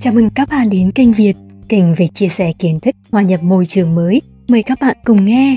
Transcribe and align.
Chào 0.00 0.12
mừng 0.14 0.28
các 0.34 0.48
bạn 0.50 0.68
đến 0.70 0.90
kênh 0.94 1.12
Việt, 1.12 1.34
kênh 1.68 1.94
về 1.98 2.06
chia 2.14 2.28
sẻ 2.28 2.52
kiến 2.58 2.80
thức 2.80 2.94
hòa 3.12 3.22
nhập 3.22 3.42
môi 3.42 3.66
trường 3.66 3.94
mới. 3.94 4.22
Mời 4.48 4.62
các 4.66 4.78
bạn 4.80 4.96
cùng 5.04 5.24
nghe. 5.24 5.56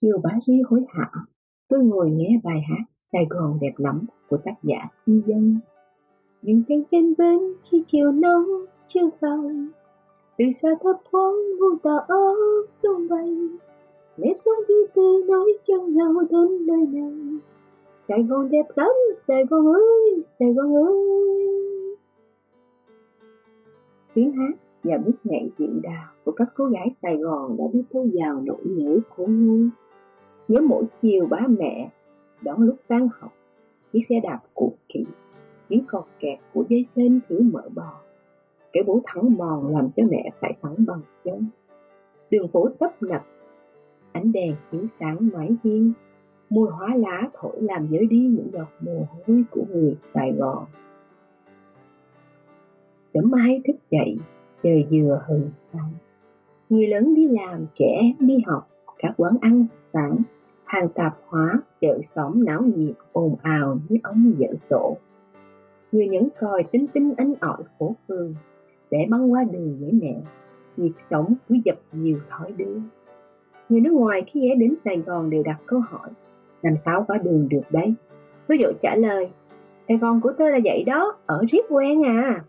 Chiều 0.00 0.18
bá 0.22 0.30
ri 0.46 0.52
hối 0.70 0.80
hả, 0.88 1.10
tôi 1.68 1.80
ngồi 1.84 2.10
nghe 2.10 2.40
bài 2.44 2.60
hát 2.68 2.84
Sài 3.12 3.22
Gòn 3.30 3.58
đẹp 3.60 3.72
lắm 3.76 4.06
của 4.28 4.36
tác 4.44 4.54
giả 4.62 4.88
Y 5.06 5.14
Dân. 5.26 5.60
Dừng 6.42 6.62
chân 6.68 6.84
trên 6.90 7.14
bên 7.18 7.38
khi 7.70 7.82
chiều 7.86 8.12
nắng 8.12 8.46
chưa 8.86 9.08
vàng, 9.20 9.68
từ 10.38 10.44
xa 10.62 10.68
thấp 10.82 10.96
thoáng 11.12 11.34
hôn 11.60 11.78
tà 11.82 12.04
áo 12.08 12.34
tung 12.82 13.08
bay, 13.10 13.36
nếp 14.18 14.38
sống 14.38 14.64
duy 14.68 14.74
tư 14.94 15.24
nói 15.28 15.52
chân 15.64 15.94
nhau 15.94 16.14
đến 16.30 16.66
nơi 16.66 16.86
này 16.92 17.38
Sài 18.08 18.22
Gòn 18.22 18.50
đẹp 18.50 18.66
lắm, 18.76 18.90
Sài 19.14 19.44
Gòn 19.50 19.66
ơi, 19.66 20.20
Sài 20.22 20.52
Gòn 20.52 20.74
ơi. 20.74 21.96
Tiếng 24.14 24.32
hát 24.32 24.54
và 24.84 24.98
bước 25.06 25.12
nhảy 25.24 25.50
điệu 25.58 25.72
đào 25.82 26.12
của 26.24 26.32
các 26.32 26.48
cô 26.54 26.64
gái 26.64 26.90
Sài 26.92 27.16
Gòn 27.16 27.56
đã 27.58 27.64
đưa 27.72 27.82
tôi 27.90 28.10
vào 28.20 28.42
nỗi 28.44 28.60
nhớ 28.64 28.98
của 29.16 29.26
nguôi. 29.26 29.68
Nhớ 30.48 30.60
mỗi 30.60 30.84
chiều 30.96 31.26
ba 31.26 31.40
mẹ 31.48 31.90
đón 32.42 32.62
lúc 32.62 32.76
tan 32.88 33.08
học, 33.12 33.32
chiếc 33.92 34.00
xe 34.00 34.20
đạp 34.22 34.40
cũ 34.54 34.72
kỹ, 34.88 35.06
tiếng 35.68 35.84
cọt 35.86 36.04
kẹt 36.20 36.38
của 36.54 36.64
dây 36.68 36.84
sên 36.84 37.20
thiếu 37.28 37.40
mỡ 37.52 37.68
bò, 37.74 38.00
cái 38.72 38.82
bố 38.82 39.00
thắng 39.04 39.36
mòn 39.36 39.74
làm 39.76 39.90
cho 39.90 40.02
mẹ 40.10 40.30
phải 40.40 40.52
thắng 40.62 40.74
bằng 40.86 41.00
chân. 41.22 41.46
Đường 42.30 42.48
phố 42.48 42.68
tấp 42.78 43.02
nập, 43.02 43.26
ánh 44.18 44.32
đèn 44.32 44.54
chiếu 44.72 44.86
sáng 44.86 45.28
mái 45.32 45.56
hiên 45.64 45.92
mùi 46.50 46.70
hóa 46.70 46.94
lá 46.96 47.22
thổi 47.34 47.56
làm 47.60 47.86
dới 47.90 48.06
đi 48.06 48.28
những 48.28 48.50
giọt 48.52 48.68
mồ 48.80 49.06
hôi 49.10 49.44
của 49.50 49.64
người 49.72 49.94
Sài 49.98 50.32
Gòn. 50.32 50.64
Sớm 53.08 53.30
mai 53.30 53.62
thức 53.66 53.76
dậy, 53.90 54.18
trời 54.62 54.86
vừa 54.90 55.22
hừng 55.26 55.50
sáng. 55.52 55.92
Người 56.68 56.86
lớn 56.86 57.14
đi 57.14 57.28
làm, 57.28 57.66
trẻ 57.74 57.86
em 58.00 58.14
đi 58.18 58.34
học, 58.46 58.68
các 58.98 59.14
quán 59.16 59.36
ăn 59.40 59.66
sáng, 59.78 60.18
hàng 60.64 60.88
tạp 60.94 61.18
hóa, 61.26 61.60
chợ 61.80 61.98
xóm 62.02 62.44
náo 62.44 62.62
nhiệt 62.62 62.94
ồn 63.12 63.36
ào 63.42 63.78
như 63.88 63.96
ống 64.02 64.34
dở 64.38 64.48
tổ. 64.68 64.96
Người 65.92 66.08
nhẫn 66.08 66.28
còi 66.40 66.64
tinh 66.72 66.86
tinh 66.92 67.14
ánh 67.16 67.34
ỏi 67.40 67.62
phố 67.78 67.96
phường, 68.08 68.34
để 68.90 68.98
băng 69.10 69.32
qua 69.32 69.44
đường 69.44 69.76
dễ 69.80 69.90
mẹ, 69.92 70.20
nhịp 70.76 70.92
sống 70.98 71.34
cứ 71.48 71.56
dập 71.64 71.78
dìu 71.92 72.18
thói 72.28 72.52
đưa. 72.52 72.78
Người 73.68 73.80
nước 73.80 73.92
ngoài 73.92 74.22
khi 74.26 74.48
ghé 74.48 74.54
đến 74.54 74.76
Sài 74.76 74.96
Gòn 74.96 75.30
đều 75.30 75.42
đặt 75.42 75.58
câu 75.66 75.80
hỏi, 75.80 76.08
làm 76.62 76.76
sao 76.76 77.04
có 77.08 77.18
đường 77.18 77.48
được 77.48 77.62
đấy 77.70 77.94
Ví 78.48 78.58
dụ 78.58 78.68
trả 78.80 78.96
lời, 78.96 79.30
sài 79.82 79.96
gòn 79.96 80.20
của 80.20 80.32
tôi 80.38 80.50
là 80.50 80.58
vậy 80.64 80.84
đó, 80.84 81.16
ở 81.26 81.44
riết 81.48 81.60
quen 81.68 82.02
à. 82.02 82.44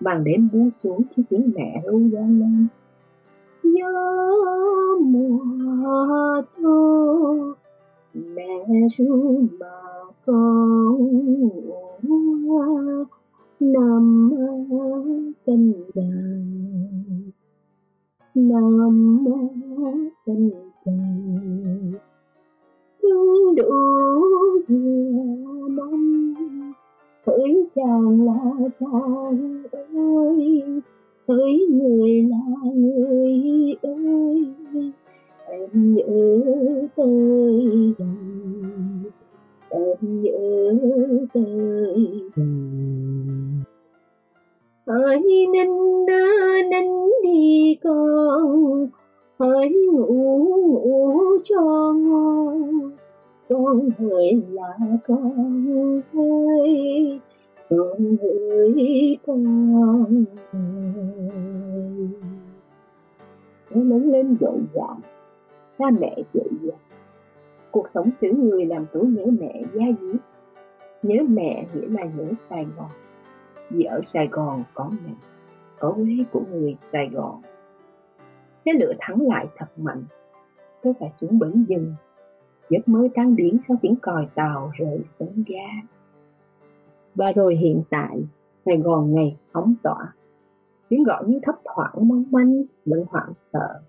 Bàn 0.00 0.24
đêm 0.24 0.48
buông 0.52 0.70
xuống 0.70 1.02
khi 1.16 1.22
tiếng 1.30 1.50
mẹ 1.54 1.82
ru 1.86 2.08
gian 2.08 2.40
lên. 2.40 2.66
Nhớ 3.62 3.92
mùa 5.00 6.42
thu, 6.56 7.52
mẹ 8.14 8.86
ru 8.96 9.40
mà 9.60 9.66
con 10.26 11.12
nằm 13.60 14.30
tình 15.44 15.72
dài 15.88 16.31
nam 18.34 19.24
mô 19.24 19.36
canh 20.26 20.48
dài 20.84 21.92
nhưng 23.02 23.54
đủ 23.54 23.72
nhiều 24.68 25.68
mong 25.68 26.24
hỡi 27.26 27.66
chàng 27.74 28.24
là 28.24 28.68
chàng 28.80 29.62
ơi. 29.72 30.62
Hỡi 31.28 31.66
người 31.70 32.22
là 32.22 32.70
người 32.74 33.74
ơi. 33.82 34.11
Hỡi 49.42 49.70
ngủ 49.92 50.44
ngủ 50.68 51.20
cho 51.44 51.92
ngon. 51.96 52.90
Con 53.48 53.88
hỡi 53.98 54.42
là 54.50 54.78
con 55.06 56.02
ơi 56.12 57.20
con 57.70 58.16
hỡi 58.22 59.18
con 59.26 60.24
nó 63.70 63.82
lớn 63.82 64.10
lên 64.10 64.36
dội 64.40 64.58
dàng, 64.68 65.00
cha 65.78 65.84
mẹ 66.00 66.16
dậy 66.34 66.48
dàng. 66.62 66.78
Cuộc 67.70 67.88
sống 67.88 68.12
xứ 68.12 68.32
người 68.32 68.66
làm 68.66 68.86
tôi 68.92 69.04
nhớ 69.06 69.26
mẹ 69.40 69.62
gia 69.72 69.86
diết 70.00 70.20
nhớ 71.02 71.22
mẹ 71.28 71.66
nghĩa 71.74 71.88
là 71.88 72.04
nhớ 72.04 72.32
sài 72.34 72.66
gòn. 72.76 72.90
Vì 73.70 73.84
ở 73.84 74.00
sài 74.02 74.26
gòn 74.26 74.64
có 74.74 74.90
mẹ, 74.90 75.12
có 75.78 75.92
quê 75.92 76.24
của 76.32 76.42
người 76.52 76.74
sài 76.76 77.08
gòn 77.08 77.40
xe 78.64 78.72
lửa 78.72 78.92
thắng 78.98 79.20
lại 79.20 79.46
thật 79.56 79.66
mạnh. 79.76 80.04
Tôi 80.82 80.92
phải 81.00 81.10
xuống 81.10 81.38
bến 81.38 81.64
dừng. 81.68 81.94
Giấc 82.70 82.88
mơ 82.88 83.08
tan 83.14 83.36
biến 83.36 83.60
sau 83.60 83.76
tiếng 83.82 83.96
còi 84.02 84.28
tàu 84.34 84.70
rời 84.74 85.00
sớm 85.04 85.44
ga. 85.46 85.68
Và 87.14 87.32
rồi 87.32 87.56
hiện 87.56 87.82
tại, 87.90 88.22
sài 88.64 88.76
gòn 88.76 89.14
ngày 89.14 89.36
phóng 89.52 89.74
tỏa. 89.82 90.14
Tiếng 90.88 91.04
gọi 91.04 91.24
như 91.26 91.40
thấp 91.42 91.54
thoảng 91.64 92.08
mong 92.08 92.24
manh, 92.30 92.62
lẫn 92.84 93.04
hoảng 93.08 93.32
sợ. 93.36 93.80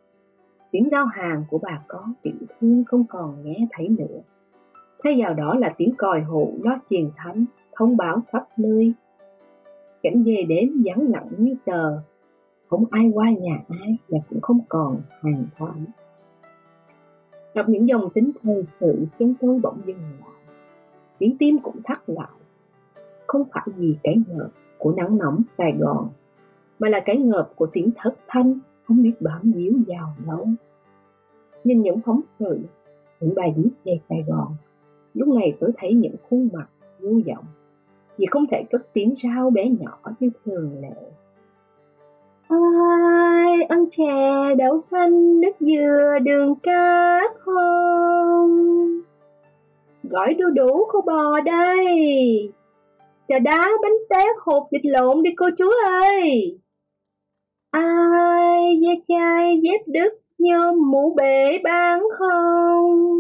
Tiếng 0.72 0.89
rao 0.91 1.06
hàng 1.06 1.44
của 1.50 1.57
bà 1.57 1.83
con 1.88 2.13
tiểu 2.22 2.33
thương 2.59 2.83
không 2.88 3.03
còn 3.09 3.44
nghe 3.44 3.67
thấy 3.72 3.89
nữa. 3.89 4.22
Thay 5.03 5.22
vào 5.22 5.33
đó 5.33 5.56
là 5.59 5.69
tiếng 5.78 5.94
còi 5.97 6.22
hụ 6.22 6.53
lo 6.63 6.79
truyền 6.89 7.09
thánh 7.16 7.45
thông 7.75 7.97
báo 7.97 8.22
khắp 8.31 8.47
nơi. 8.57 8.94
Cảnh 10.03 10.23
về 10.23 10.45
đếm 10.47 10.67
vắng 10.85 11.12
lặng 11.12 11.29
như 11.38 11.56
tờ 11.66 12.00
không 12.73 12.85
ai 12.91 13.11
qua 13.13 13.29
nhà 13.29 13.63
ai 13.69 13.97
và 14.09 14.19
cũng 14.29 14.41
không 14.41 14.59
còn 14.69 15.01
hàng 15.22 15.45
thoáng 15.57 15.85
đọc 17.56 17.69
những 17.69 17.88
dòng 17.88 18.09
tính 18.13 18.31
thời 18.41 18.66
sự, 18.66 19.06
chân 19.17 19.35
tôi 19.39 19.59
bỗng 19.59 19.81
dừng 19.85 20.00
lại. 20.00 20.56
Tiếng 21.17 21.38
tim 21.38 21.57
cũng 21.63 21.81
thắt 21.83 22.01
lại. 22.07 22.31
Không 23.28 23.44
phải 23.53 23.67
vì 23.75 23.95
cái 24.03 24.16
ngợp 24.28 24.50
của 24.78 24.91
nắng 24.91 25.17
nóng 25.17 25.44
sài 25.44 25.73
gòn, 25.79 26.09
mà 26.79 26.89
là 26.89 27.00
cái 27.00 27.17
ngợp 27.17 27.51
của 27.56 27.67
tiếng 27.73 27.91
thất 27.95 28.16
thanh 28.28 28.59
không 28.83 29.03
biết 29.03 29.13
bám 29.19 29.51
díu 29.56 29.73
vào 29.88 30.16
đâu. 30.28 30.47
Nhìn 31.63 31.81
những 31.81 32.00
phóng 32.06 32.22
sự, 32.25 32.59
những 33.19 33.35
bài 33.35 33.53
viết 33.57 33.72
về 33.85 33.97
sài 34.00 34.23
gòn, 34.28 34.56
lúc 35.13 35.28
này 35.28 35.57
tôi 35.59 35.72
thấy 35.78 35.94
những 35.94 36.16
khuôn 36.29 36.50
mặt 36.53 36.67
vô 37.00 37.19
vọng 37.28 37.45
vì 38.17 38.25
không 38.25 38.45
thể 38.51 38.63
cất 38.72 38.88
tiếng 38.94 39.13
rao 39.16 39.50
bé 39.50 39.69
nhỏ 39.69 40.00
như 40.19 40.29
thường 40.45 40.81
lệ 40.81 41.12
ai 42.53 43.61
ăn 43.63 43.89
chè, 43.91 44.55
đậu 44.57 44.79
xanh, 44.79 45.39
nước 45.41 45.53
dừa, 45.59 46.19
đường 46.23 46.55
cát 46.55 47.31
không 47.39 48.73
gỏi 50.13 50.33
đu 50.33 50.49
đủ 50.49 50.85
khô 50.87 51.01
bò 51.01 51.39
đây. 51.45 51.87
Trà 53.27 53.39
đá, 53.39 53.69
bánh 53.81 53.91
tét, 54.09 54.35
hột, 54.39 54.67
vịt 54.71 54.81
lộn 54.85 55.23
đi 55.23 55.29
cô 55.35 55.45
chú 55.57 55.65
ơi. 55.85 56.59
Ai 57.71 58.79
da 58.81 58.93
chai, 59.07 59.61
dép 59.63 59.81
đứt, 59.87 60.13
nhôm, 60.37 60.91
mũ 60.91 61.13
bể 61.17 61.57
bán 61.63 61.99
không? 62.17 63.17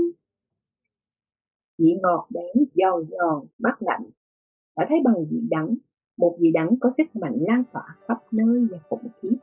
Vị 1.77 1.93
ngọt 2.01 2.27
đắng 2.29 2.63
giòn 2.73 3.05
giòn, 3.09 3.47
bắt 3.59 3.77
lạnh. 3.79 4.09
Đã 4.77 4.85
thấy 4.89 4.99
bằng 5.03 5.15
vị 5.31 5.37
đắng 5.49 5.69
một 6.17 6.35
vị 6.39 6.51
đắng 6.51 6.75
có 6.81 6.89
sức 6.89 7.15
mạnh 7.15 7.37
lan 7.39 7.63
tỏa 7.73 7.95
khắp 8.07 8.17
nơi 8.31 8.67
và 8.71 8.77
khủng 8.89 9.07
khiếp, 9.21 9.37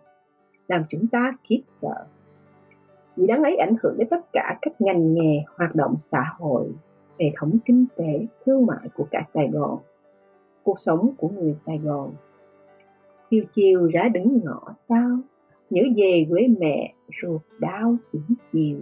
làm 0.69 0.83
chúng 0.89 1.07
ta 1.07 1.33
khiếp 1.45 1.63
sợ. 1.69 2.07
Vị 3.17 3.27
đắng 3.27 3.43
ấy 3.43 3.57
ảnh 3.57 3.75
hưởng 3.83 3.97
đến 3.99 4.09
tất 4.11 4.33
cả 4.33 4.59
các 4.63 4.81
ngành 4.81 5.15
nghề 5.15 5.43
hoạt 5.57 5.75
động 5.75 5.95
xã 5.99 6.25
hội, 6.39 6.73
hệ 7.19 7.27
thống 7.37 7.59
kinh 7.65 7.87
tế, 7.97 8.27
thương 8.45 8.67
mại 8.67 8.89
của 8.95 9.07
cả 9.11 9.23
Sài 9.27 9.49
Gòn, 9.53 9.79
cuộc 10.63 10.79
sống 10.79 11.15
của 11.19 11.29
người 11.29 11.55
Sài 11.57 11.79
Gòn. 11.79 12.13
Chiều 13.31 13.45
chiều 13.51 13.87
ra 13.87 14.09
đứng 14.09 14.41
ngõ 14.45 14.73
sao, 14.75 15.19
nhớ 15.71 15.83
về 15.97 16.27
quê 16.31 16.47
mẹ 16.59 16.95
ruột 17.23 17.41
đau 17.59 17.97
tiếng 18.13 18.37
chiều. 18.53 18.79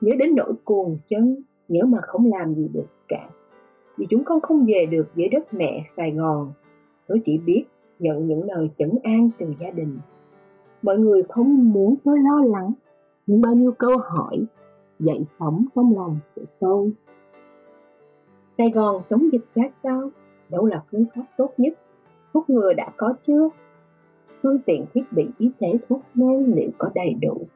Nhớ 0.00 0.12
đến 0.18 0.34
nỗi 0.36 0.52
cuồng 0.64 0.98
chân, 1.06 1.42
nhớ 1.68 1.84
mà 1.84 1.98
không 2.02 2.26
làm 2.26 2.54
gì 2.54 2.68
được 2.72 2.86
cả 3.08 3.28
vì 3.96 4.06
chúng 4.10 4.24
con 4.24 4.40
không 4.40 4.64
về 4.68 4.86
được 4.90 5.06
với 5.14 5.28
đất 5.28 5.54
mẹ 5.54 5.82
Sài 5.84 6.10
Gòn. 6.10 6.52
Tôi 7.06 7.20
chỉ 7.22 7.38
biết 7.38 7.64
nhận 7.98 8.26
những 8.26 8.44
lời 8.44 8.70
chấn 8.76 8.90
an 9.02 9.30
từ 9.38 9.54
gia 9.60 9.70
đình. 9.70 9.98
Mọi 10.82 10.98
người 10.98 11.22
không 11.28 11.72
muốn 11.72 11.94
tôi 12.04 12.18
lo 12.18 12.44
lắng, 12.44 12.72
những 13.26 13.40
bao 13.40 13.54
nhiêu 13.54 13.72
câu 13.78 13.98
hỏi 13.98 14.44
dậy 14.98 15.22
sóng 15.24 15.64
trong 15.74 15.96
lòng 15.96 16.18
của 16.34 16.42
tôi. 16.60 16.92
Sài 18.58 18.70
Gòn 18.70 19.02
chống 19.08 19.32
dịch 19.32 19.44
ra 19.54 19.68
sao? 19.68 20.10
Đâu 20.48 20.66
là 20.66 20.82
phương 20.90 21.04
pháp 21.14 21.24
tốt 21.36 21.52
nhất? 21.56 21.78
Thuốc 22.34 22.50
ngừa 22.50 22.72
đã 22.72 22.92
có 22.96 23.14
chưa? 23.22 23.48
Phương 24.42 24.58
tiện 24.66 24.84
thiết 24.94 25.02
bị 25.10 25.26
y 25.38 25.50
tế 25.58 25.68
thuốc 25.88 26.00
men 26.14 26.52
liệu 26.54 26.70
có 26.78 26.90
đầy 26.94 27.14
đủ? 27.22 27.46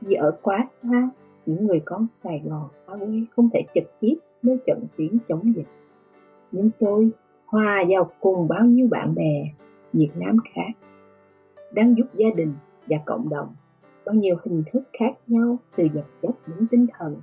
Vì 0.00 0.14
ở 0.14 0.38
quá 0.42 0.64
xa, 0.68 1.10
những 1.46 1.66
người 1.66 1.82
con 1.84 2.06
Sài 2.10 2.42
Gòn 2.44 2.68
xa 2.72 2.92
quê 2.96 3.24
không 3.36 3.48
thể 3.52 3.62
trực 3.74 3.84
tiếp 4.00 4.14
nơi 4.42 4.58
trận 4.64 4.86
tuyến 4.96 5.18
chống 5.28 5.52
dịch. 5.56 5.68
Nhưng 6.52 6.70
tôi 6.78 7.10
hòa 7.46 7.84
vào 7.88 8.10
cùng 8.20 8.48
bao 8.48 8.64
nhiêu 8.64 8.88
bạn 8.90 9.14
bè 9.14 9.54
Việt 9.92 10.10
Nam 10.16 10.36
khác 10.54 10.88
đang 11.72 11.94
giúp 11.96 12.06
gia 12.14 12.28
đình 12.36 12.52
và 12.86 12.96
cộng 13.06 13.28
đồng 13.28 13.54
bằng 14.06 14.18
nhiều 14.18 14.36
hình 14.44 14.62
thức 14.72 14.82
khác 14.98 15.12
nhau 15.26 15.56
từ 15.76 15.88
vật 15.94 16.06
chất 16.22 16.48
đến 16.48 16.66
tinh 16.70 16.86
thần. 16.98 17.16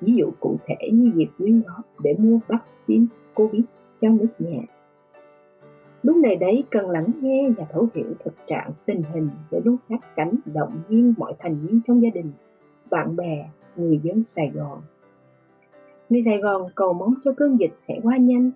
Ví 0.00 0.12
dụ 0.14 0.30
cụ 0.40 0.56
thể 0.66 0.90
như 0.92 1.12
việc 1.14 1.28
quyên 1.38 1.62
góp 1.62 1.84
để 2.02 2.14
mua 2.18 2.38
vaccine 2.48 3.06
COVID 3.34 3.62
cho 4.00 4.08
nước 4.08 4.28
nhà. 4.38 4.60
Lúc 6.02 6.16
này 6.16 6.36
đấy 6.36 6.64
cần 6.70 6.90
lắng 6.90 7.06
nghe 7.20 7.50
và 7.56 7.66
thấu 7.70 7.88
hiểu 7.94 8.14
thực 8.24 8.34
trạng 8.46 8.70
tình 8.86 9.02
hình 9.14 9.30
để 9.50 9.60
luôn 9.64 9.76
sát 9.78 10.00
cánh 10.16 10.34
động 10.44 10.82
viên 10.88 11.14
mọi 11.18 11.34
thành 11.38 11.66
viên 11.66 11.80
trong 11.84 12.02
gia 12.02 12.10
đình, 12.14 12.32
bạn 12.90 13.16
bè, 13.16 13.48
người 13.76 14.00
dân 14.02 14.24
Sài 14.24 14.50
Gòn. 14.54 14.82
Người 16.12 16.22
Sài 16.22 16.38
Gòn 16.38 16.66
cầu 16.74 16.92
mong 16.92 17.14
cho 17.22 17.32
cơn 17.36 17.60
dịch 17.60 17.72
sẽ 17.78 18.00
qua 18.02 18.16
nhanh, 18.16 18.50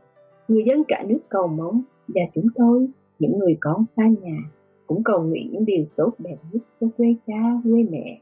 người 0.48 0.62
dân 0.66 0.82
cả 0.88 1.04
nước 1.06 1.18
cầu 1.28 1.46
mong 1.46 1.82
và 2.08 2.20
chúng 2.34 2.46
tôi, 2.54 2.88
những 3.18 3.38
người 3.38 3.56
con 3.60 3.86
xa 3.86 4.08
nhà, 4.20 4.38
cũng 4.86 5.04
cầu 5.04 5.22
nguyện 5.22 5.50
những 5.52 5.64
điều 5.64 5.84
tốt 5.96 6.12
đẹp 6.18 6.36
nhất 6.52 6.62
cho 6.80 6.86
quê 6.96 7.14
cha, 7.26 7.60
quê 7.64 7.82
mẹ. 7.90 8.20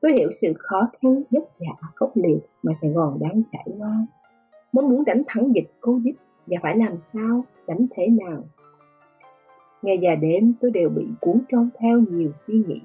Tôi 0.00 0.12
hiểu 0.12 0.30
sự 0.30 0.52
khó 0.58 0.88
khăn, 1.02 1.22
vất 1.30 1.44
vả, 1.60 1.88
khốc 1.94 2.12
liệt 2.14 2.40
mà 2.62 2.72
Sài 2.74 2.90
Gòn 2.90 3.18
đang 3.20 3.42
trải 3.52 3.66
qua. 3.78 4.06
Mong 4.72 4.88
muốn 4.88 5.04
đánh 5.04 5.22
thắng 5.26 5.54
dịch 5.54 5.70
Covid 5.80 6.14
và 6.46 6.58
phải 6.62 6.78
làm 6.78 7.00
sao, 7.00 7.44
đánh 7.66 7.86
thế 7.90 8.08
nào. 8.08 8.44
Ngày 9.82 9.98
và 10.02 10.14
đêm 10.14 10.54
tôi 10.60 10.70
đều 10.70 10.88
bị 10.88 11.06
cuốn 11.20 11.40
trôi 11.48 11.68
theo 11.78 12.00
nhiều 12.00 12.30
suy 12.34 12.54
nghĩ, 12.54 12.80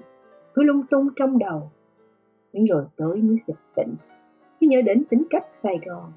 cứ 0.53 0.63
lung 0.63 0.81
tung 0.89 1.07
trong 1.15 1.37
đầu. 1.37 1.71
Nhưng 2.53 2.65
rồi 2.65 2.85
tôi 2.95 3.17
mới 3.17 3.37
sực 3.37 3.57
tỉnh, 3.75 3.95
nhớ 4.67 4.81
đến 4.81 5.03
tính 5.09 5.23
cách 5.29 5.45
Sài 5.51 5.79
Gòn. 5.85 6.11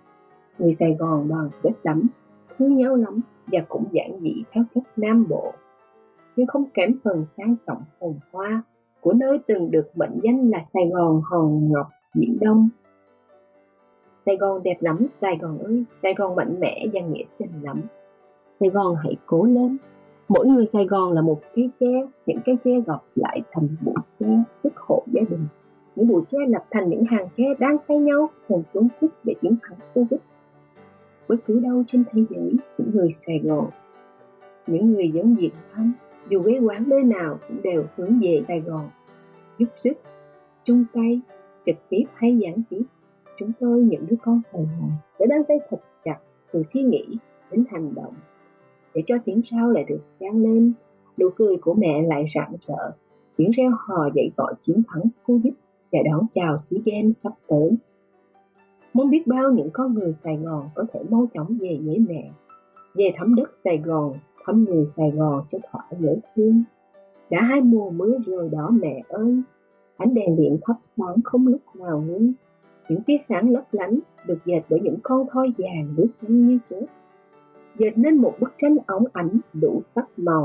Người 0.59 0.73
Sài 0.73 0.97
Gòn 0.99 1.29
đoàn 1.29 1.51
kết 1.63 1.73
lắm, 1.83 2.09
thương 2.57 2.77
nhau 2.77 2.97
lắm 2.97 3.21
và 3.47 3.61
cũng 3.69 3.85
giản 3.93 4.21
dị 4.21 4.45
theo 4.53 4.65
thức 4.75 4.85
Nam 4.97 5.27
Bộ 5.29 5.53
nhưng 6.37 6.47
không 6.47 6.65
kém 6.75 6.99
phần 7.05 7.27
sang 7.27 7.57
trọng 7.67 7.83
hồn 8.01 8.19
hoa 8.33 8.63
của 9.01 9.13
nơi 9.13 9.39
từng 9.47 9.71
được 9.71 9.91
mệnh 9.95 10.21
danh 10.23 10.51
là 10.51 10.59
Sài 10.65 10.83
Gòn 10.93 11.23
Hòn 11.25 11.73
Ngọc 11.73 11.87
Biển 12.15 12.39
Đông. 12.41 12.69
Sài 14.27 14.37
Gòn 14.37 14.63
đẹp 14.63 14.77
lắm 14.81 15.07
Sài 15.09 15.39
Gòn 15.39 15.59
ơi, 15.59 15.85
Sài 15.95 16.15
Gòn 16.15 16.37
mạnh 16.37 16.61
mẽ 16.61 16.87
và 16.93 17.01
nghĩa 17.01 17.25
tình 17.39 17.51
lắm. 17.63 17.83
Sài 18.61 18.69
Gòn 18.69 18.95
hãy 19.05 19.17
cố 19.27 19.45
lên. 19.45 19.77
Mỗi 20.29 20.47
người 20.47 20.67
Sài 20.67 20.85
Gòn 20.85 21.13
là 21.13 21.23
một 21.23 21.41
cái 21.55 21.71
che, 21.81 22.07
những 22.27 22.41
cái 22.45 22.57
che 22.65 22.81
gọt 22.87 23.01
lại 23.15 23.43
thành 23.53 23.69
một 23.81 23.95
tre, 24.21 24.27
tức 24.63 24.73
hộ 24.77 25.03
gia 25.07 25.23
đình. 25.31 25.47
Những 26.11 26.17
bụi 26.19 26.25
tre 26.29 26.39
lập 26.49 26.65
thành 26.71 26.89
những 26.89 27.05
hàng 27.05 27.29
tre 27.33 27.45
đang 27.59 27.77
tay 27.89 27.99
nhau, 27.99 28.31
cùng 28.49 28.63
chung 28.75 28.89
sức 28.95 29.13
để 29.25 29.35
chiến 29.41 29.57
thắng 29.63 29.79
Covid. 29.95 30.21
Bất 31.29 31.37
cứ 31.47 31.61
đâu 31.61 31.83
trên 31.87 32.05
thế 32.13 32.23
giới, 32.31 32.53
những 32.79 32.91
người 32.95 33.13
Sài 33.13 33.39
Gòn, 33.39 33.71
những 34.67 34.93
người 34.93 35.09
dân 35.09 35.35
Việt 35.35 35.51
Nam 35.73 35.93
dù 36.31 36.43
quê 36.43 36.59
quán 36.59 36.85
nơi 36.89 37.03
nào 37.03 37.39
cũng 37.49 37.63
đều 37.63 37.85
hướng 37.97 38.21
về 38.23 38.43
Sài 38.49 38.61
Gòn, 38.61 38.91
giúp 39.59 39.69
sức, 39.77 39.93
chung 40.65 40.85
tay, 40.93 41.21
trực 41.65 41.77
tiếp 41.89 42.05
hay 42.15 42.37
gián 42.37 42.63
tiếp. 42.71 42.83
Chúng 43.39 43.53
tôi 43.61 43.83
những 43.83 44.07
đứa 44.07 44.17
con 44.23 44.41
Sài 44.45 44.63
Gòn 44.63 44.91
đã 45.21 45.27
đang 45.31 45.45
tay 45.45 45.59
thật 45.71 45.81
chặt 46.05 46.19
từ 46.53 46.63
suy 46.63 46.83
nghĩ 46.83 47.19
đến 47.51 47.65
hành 47.71 47.95
động 47.95 48.15
để 48.95 49.03
cho 49.07 49.17
tiếng 49.25 49.43
sau 49.43 49.71
lại 49.71 49.85
được 49.85 50.01
vang 50.21 50.43
lên, 50.43 50.73
nụ 51.19 51.29
cười 51.37 51.57
của 51.57 51.75
mẹ 51.75 52.03
lại 52.03 52.25
rạng 52.35 52.53
rỡ, 52.61 52.91
tiếng 53.37 53.51
reo 53.51 53.71
hò 53.71 54.09
dậy 54.15 54.31
gọi 54.37 54.55
chiến 54.61 54.83
thắng 54.89 55.03
Covid 55.27 55.53
và 55.93 55.99
đón 56.11 56.27
chào 56.33 56.59
SEA 56.59 56.81
Games 56.85 57.23
sắp 57.23 57.33
tới. 57.49 57.71
Muốn 58.95 59.11
biết 59.11 59.27
bao 59.27 59.53
những 59.53 59.71
con 59.73 59.95
người 59.95 60.13
Sài 60.13 60.37
Gòn 60.37 60.69
có 60.75 60.85
thể 60.93 61.01
mau 61.11 61.27
chóng 61.35 61.57
về 61.61 61.79
với 61.85 61.99
mẹ, 61.99 62.31
về 62.95 63.13
thấm 63.17 63.35
đất 63.35 63.51
Sài 63.59 63.79
Gòn 63.79 64.15
thăm 64.45 64.65
người 64.65 64.87
Sài 64.87 65.11
Gòn 65.11 65.45
cho 65.49 65.59
thỏa 65.73 65.83
dễ 65.99 66.15
thương. 66.35 66.63
Đã 67.31 67.43
hai 67.43 67.61
mùa 67.61 67.91
mưa 67.91 68.19
rồi 68.27 68.49
đó 68.49 68.71
mẹ 68.71 69.03
ơi, 69.09 69.43
ánh 69.97 70.15
đèn 70.15 70.37
điện 70.37 70.59
thắp 70.63 70.77
sáng 70.83 71.17
không 71.25 71.47
lúc 71.47 71.61
nào 71.75 72.01
ngưng. 72.01 72.33
Những 72.89 73.03
tia 73.03 73.19
sáng 73.23 73.51
lấp 73.51 73.65
lánh 73.73 73.99
được 74.27 74.39
dệt 74.45 74.61
bởi 74.69 74.81
những 74.81 74.99
con 75.03 75.27
thoi 75.33 75.53
vàng 75.59 75.95
nước 75.97 76.09
nhanh 76.21 76.47
như 76.49 76.59
chớp. 76.71 76.87
Dệt 77.79 77.99
nên 77.99 78.17
một 78.17 78.35
bức 78.41 78.53
tranh 78.57 78.77
óng 78.87 79.05
ánh 79.13 79.39
đủ 79.53 79.79
sắc 79.83 80.07
màu. 80.17 80.45